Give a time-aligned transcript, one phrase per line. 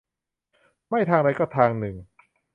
[0.87, 1.95] ไม่ทางใดก็ทางหนึ่ง